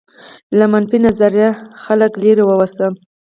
له 0.57 0.65
منفي 0.71 0.97
نظره 1.05 1.47
خلکو 1.83 2.17
لرې 2.23 2.43
واوسه. 2.45 2.85